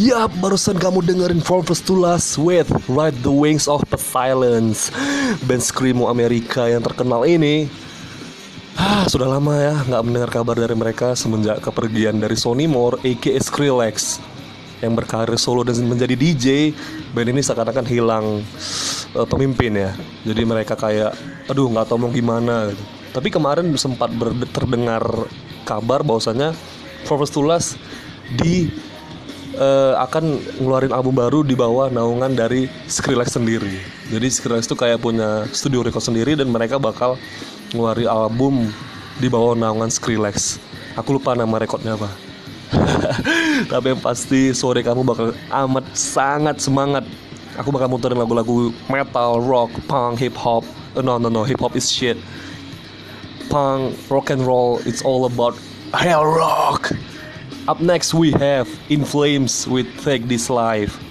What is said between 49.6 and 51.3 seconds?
punk, hip hop. Eh, no no